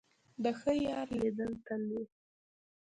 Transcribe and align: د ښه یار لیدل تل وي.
د 0.43 0.45
ښه 0.59 0.71
یار 0.87 1.07
لیدل 1.19 1.51
تل 1.65 1.81
وي. 1.91 2.03